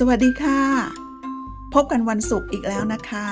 [0.00, 0.60] สวัสดีค่ะ
[1.74, 3.28] พบกันวันศุกร์อีกแล้วนะคะ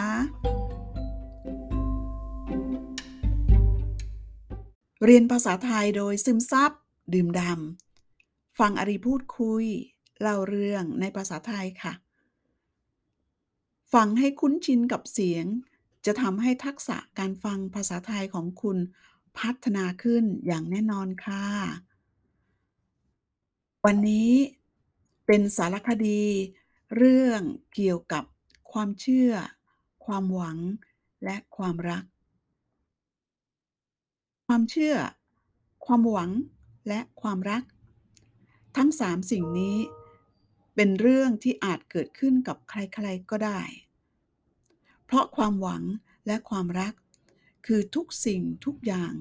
[5.05, 6.73] เรียนภาษาไทยโดยซึมซับ
[7.15, 9.65] ดื่มดำฟังอารีพูดคุย
[10.21, 11.93] เล่าเรื่องในภาษาไทยค่ะ
[13.95, 15.47] ฟังให้คุ้นชินกับเสียง
[16.07, 18.79] จะทำให้ทักษะการฟังภาษาไทยของคุณ
[19.39, 21.45] พัฒนาขึ้นอย่างแน่นอนค่ะ
[23.85, 24.31] วันนี้
[25.27, 26.23] เป็นสารคดี
[26.97, 27.41] เรื่อง
[27.75, 28.25] เกี่ยวกับ
[28.73, 29.33] ความเชื่อ
[30.05, 30.59] ความหวัง
[31.25, 32.05] และความรัก
[34.47, 34.97] ความเชื่อ
[35.87, 36.31] ความหวัง
[36.89, 37.65] และความรัก
[38.77, 39.79] ทั้งสามสิ่งนี้
[40.75, 43.61] เป็นเรื่องที่อาจเกิดขึ้นกับใครๆก็ได้
[45.05, 45.83] เพราะความหวัง
[46.27, 46.95] และความรัก
[47.67, 49.13] คือทุกสิ่งทุกอย่าง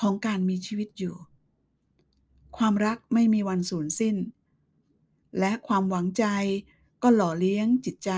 [0.00, 1.16] ของการมีชีวิตอยู่
[2.56, 4.16] ความรักไม่มีวันสูญสิ้น
[5.38, 6.24] และความหวังใจ
[7.02, 8.10] ก็หล่อเลี้ยงจิตใจ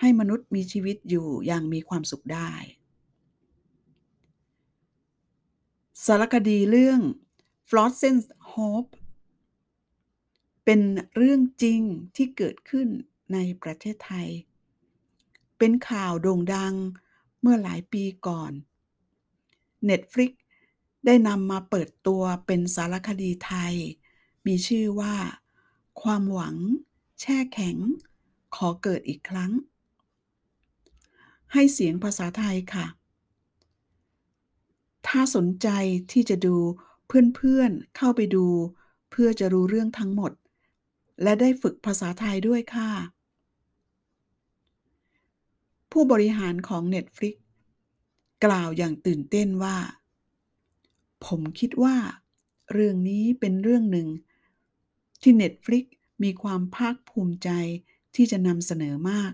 [0.00, 2.50] ให้มนุษย์มีชีวิตอยู่อย่างมีความสุขได้
[6.04, 7.00] สารคดีเรื่อง
[7.68, 8.16] Frozen
[8.52, 8.92] Hope
[10.64, 10.80] เป็น
[11.16, 11.80] เรื่องจริง
[12.16, 12.88] ที่เกิดขึ้น
[13.32, 14.28] ในประเทศไทย
[15.58, 16.74] เป็นข่าวโด่งดัง
[17.40, 18.52] เมื่อหลายปีก่อน
[19.88, 20.32] Netflix
[21.06, 23.74] ได้นำมาเปิดตัวเป็นสารคดีไทย
[24.46, 25.14] มีชื่อว่า
[26.02, 26.56] ความหวัง
[27.20, 27.76] แช่แข็ง
[28.56, 29.52] ขอเกิดอีกครั้ง
[31.52, 32.86] ให้เสียงภาษาไทยค่ะ
[35.06, 35.68] ถ้าสนใจ
[36.12, 36.56] ที่จะดู
[37.06, 38.46] เพื่อนๆเข้าไปดู
[39.10, 40.32] เพื่อจะรู้เรื่องทั้งหมด
[41.22, 42.90] และได้ฝึกภาษาไทยด้วยค่ะ
[45.90, 47.36] ผู้บริหารของ Netflix
[48.44, 49.76] กล่าวอย่างตื่นเต้นว่า
[51.26, 51.96] ผมคิดว่า
[52.72, 54.08] เรื่องนี้เป็นเรื่องหนึ่ง
[55.22, 55.84] ที่ Netflix
[56.22, 57.50] มีความภาคภูมิใจ
[58.14, 59.32] ที่จะนำเสนอมาก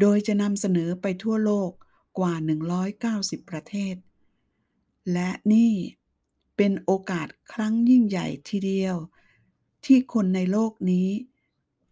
[0.00, 1.70] โดยจะนำเสนอไปทั่วโลก
[2.18, 2.34] กว่า
[2.92, 3.94] 190 ประเทศ
[5.12, 5.72] และนี่
[6.56, 8.96] เป็นโอกาสครั้งยิ่งใหญ่ทีเดียว
[9.84, 11.08] ที่คนในโลกนี้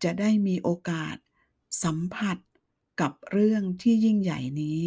[0.02, 1.16] จะได้มีโอกาส
[1.82, 2.38] สัมผัส
[3.00, 4.82] กับเรื่องที่ยิ่งใหญ่นี้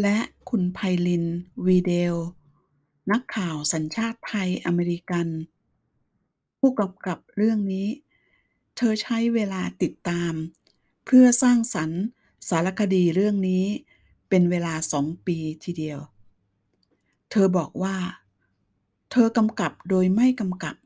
[0.00, 0.18] และ
[0.48, 1.24] คุณไพลิน
[1.66, 2.14] วีเดล
[3.12, 5.28] นักข่าวสัญชาติไทยอเมริกัน
[6.58, 7.88] ผู้กำกับเรื่องนี้
[8.76, 10.32] เธอใช้เวลาติดตาม
[11.04, 12.02] เพื่อสร้างสรรค์
[12.48, 13.64] สารคดีเรื่องนี้
[14.28, 15.98] เป็นเวลาสองปีทีเดียว
[17.30, 17.96] เธอบอกว่า
[19.10, 20.76] เธอกำกับโดยไม่กำกับ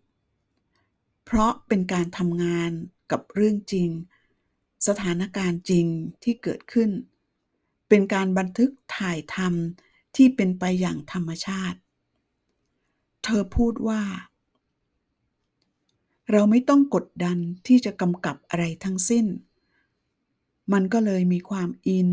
[1.24, 2.70] เพราะเป็นการทำงาน
[3.10, 3.88] กับเรื่องจริง
[4.86, 5.86] สถานการณ์จริง
[6.22, 6.90] ที่เกิดขึ้น
[7.88, 11.78] เป็นการบันทึกถ่ายทำที่เป็นไปอย่างธรรมชาติ
[13.24, 14.02] เธอพูดว่า
[16.30, 19.26] เราไม่ต้องกดดันที่จะกำกับอะไรทั้งสิ้น
[20.72, 22.10] มันก็เลยมีความอิน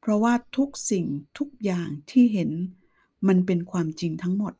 [0.00, 1.06] เพราะว่าทุกสิ่ง
[1.38, 2.50] ทุกอย่างที่เห็น
[3.28, 4.54] มันเป็นความจริงทั้งหมด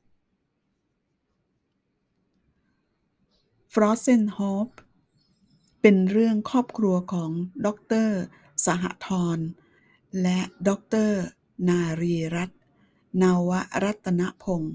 [3.73, 4.77] Frozen Hope
[5.81, 7.31] เป็นเรื่องครอบครัวของ
[7.67, 7.69] ด
[8.07, 8.11] ร
[8.67, 9.39] สหธร
[10.23, 10.71] และด
[11.09, 11.11] ร
[11.69, 12.61] นารีรัตน์
[13.23, 13.51] นว
[13.85, 14.75] รัตนพงศ์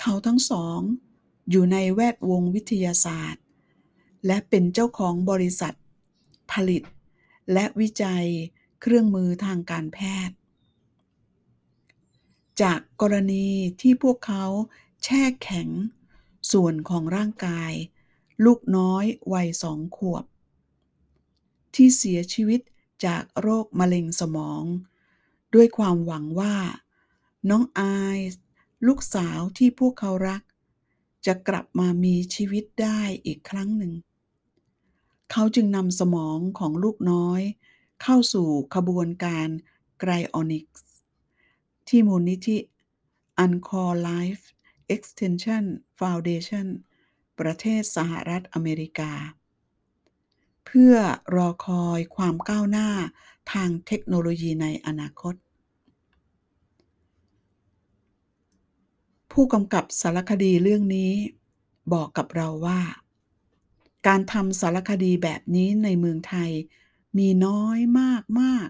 [0.00, 0.80] เขาทั้งสอง
[1.50, 3.42] อยู่ในแวดวงวิทยาศาสตร์
[4.26, 5.74] และเป็นเจ้าของบริษัท
[6.50, 6.82] ผลิต
[7.52, 8.26] และวิจัย
[8.80, 10.36] เครื่องมือทางการแพทย์
[12.62, 13.48] จากกรณี
[13.80, 14.44] ที่พวกเขา
[15.04, 15.68] แช่แข็ง
[16.52, 17.72] ส่วนของร่างกาย
[18.44, 20.24] ลูกน้อยวัยสองขวบ
[21.74, 22.60] ที่เสียชีวิต
[23.06, 24.64] จากโรคมะเร็งสมอง
[25.54, 26.56] ด้วยความหวังว่า
[27.50, 28.40] น้องอายส์
[28.86, 30.42] ลูกสาวที่พวกเขารัก
[31.26, 33.92] จะกลับมามีชีวิตได้อีกครั้งหนึ่ง
[35.30, 37.42] เขาจึงนำสมองของลูกน้อย
[38.02, 39.48] เข้าสู่กระบวนการ
[40.00, 40.88] cryonics
[41.88, 42.58] ที่มูลนิธิ
[43.44, 44.44] Alcor Life
[44.94, 45.64] Extension
[45.98, 46.66] Foundation
[47.38, 49.12] ประเทศสหรัฐอเมริกา
[50.66, 50.94] เพื่อ
[51.36, 52.90] รอคอยความก้าวหน้า
[53.52, 55.34] ทางเทคโนโลยีในอนาคต
[59.38, 61.12] ผู้กำกับสารคดีเรื่องนี้
[61.92, 62.80] บอกกับเราว่า
[64.06, 66.50] การทำสารคดีแบบนี้ในเมืองไทย
[67.18, 67.78] มีน้อย
[68.40, 68.68] มาก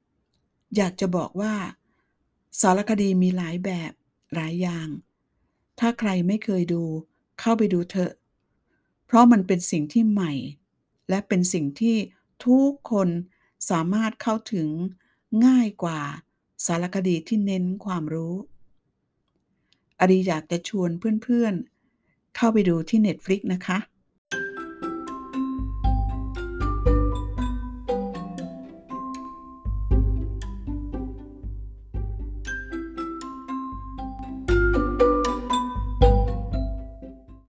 [0.00, 1.54] ๆอยากจะบอกว่า
[2.60, 3.92] สารคดีมีหลายแบบ
[4.34, 4.88] หลายอย่าง
[5.78, 6.82] ถ้าใครไม่เคยดู
[7.40, 8.12] เข้าไปดูเถอะ
[9.06, 10.32] เพราะมันเป็นสิ่งที่ใหม่
[11.08, 11.96] และเป็นสิ่งที่
[12.46, 13.08] ทุกคน
[13.70, 14.68] สามารถเข้าถึง
[15.46, 16.00] ง่ายกว่า
[16.66, 18.34] สารคดีที่เน้นความรู้
[20.00, 20.90] อรีอยากจะชวน
[21.22, 23.78] เพื่อนๆ เข้าไปดูที่ Netflix นะคะ